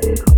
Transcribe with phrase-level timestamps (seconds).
[0.00, 0.31] do.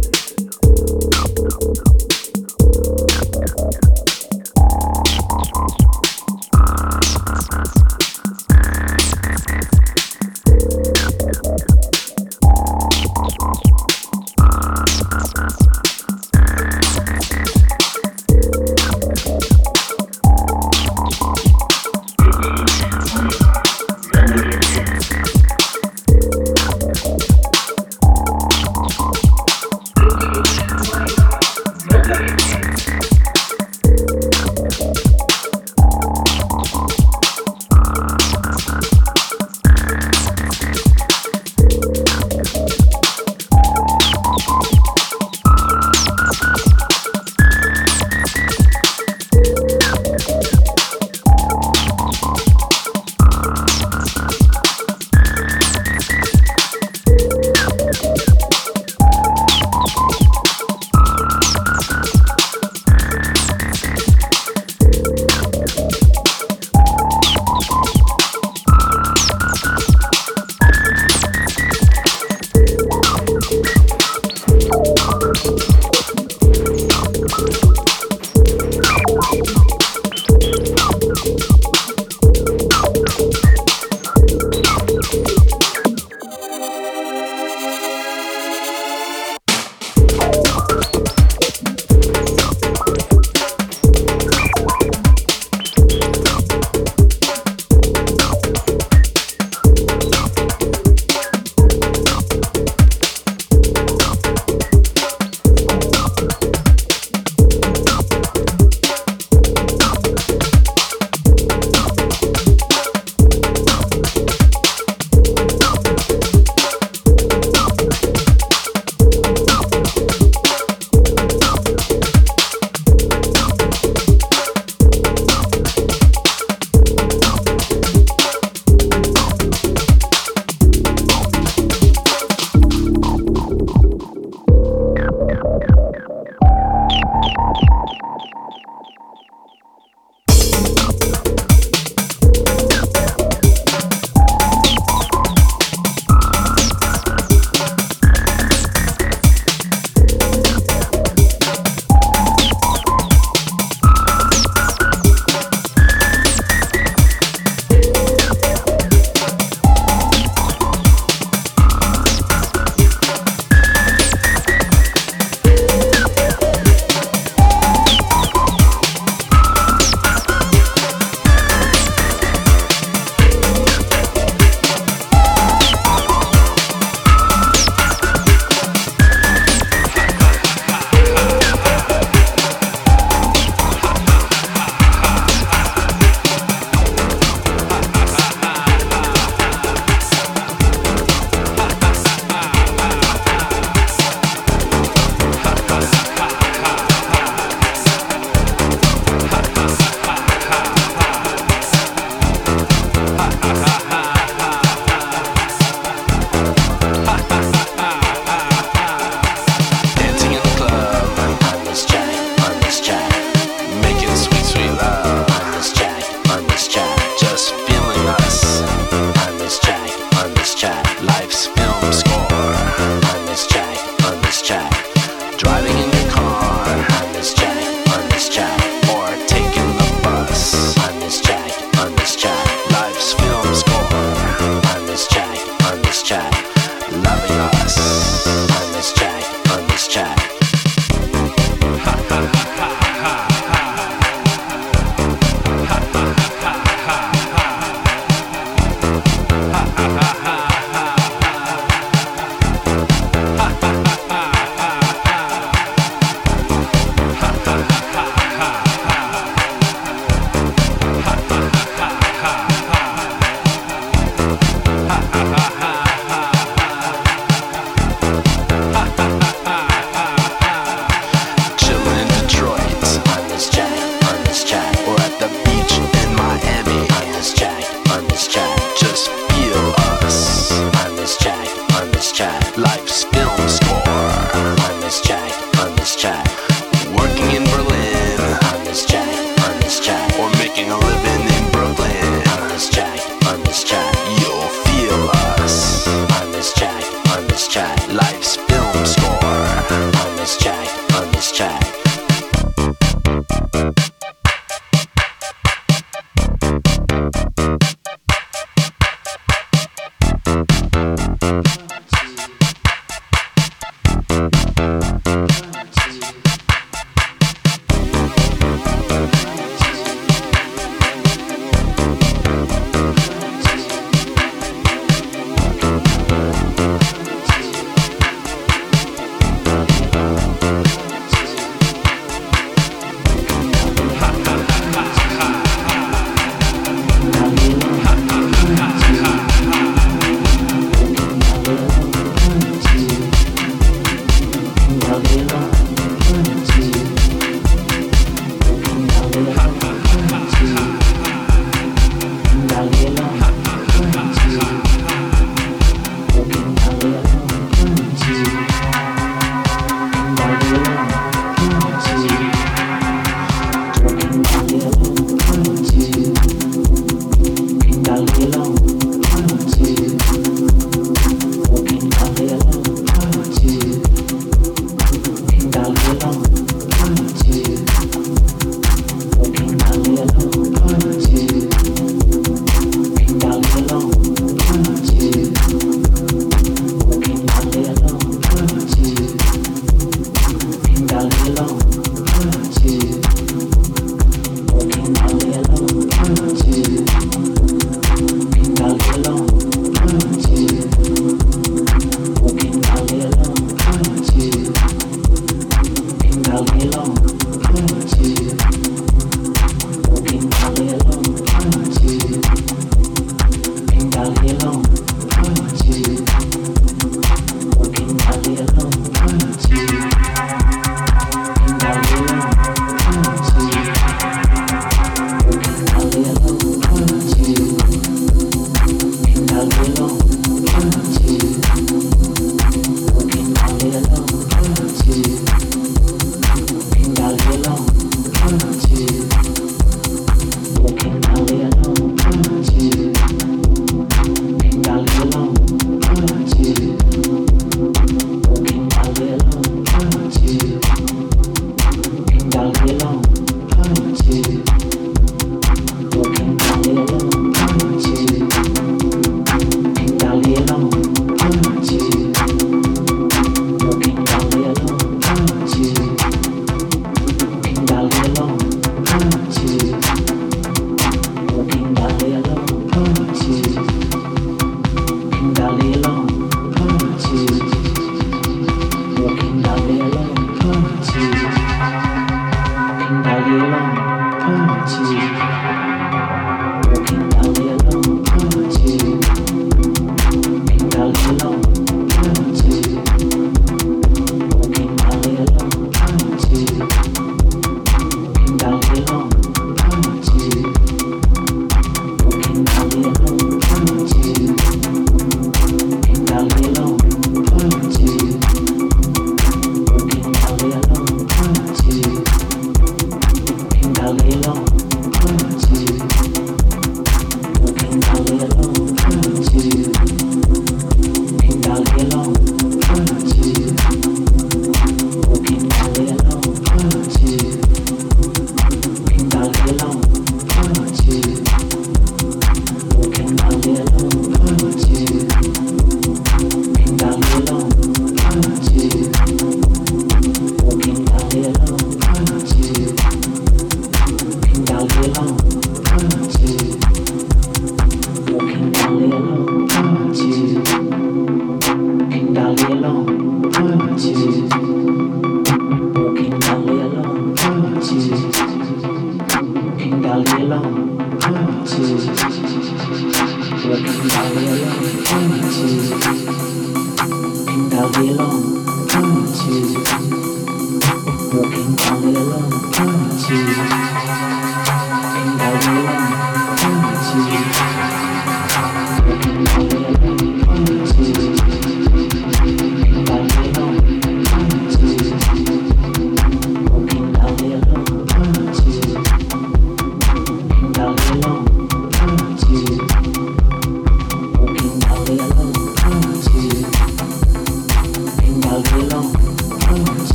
[237.03, 238.14] Love Lavios.